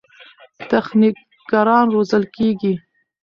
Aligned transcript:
تخنیکران 0.69 1.85
روزل 1.93 2.23
کېږي. 2.35 2.73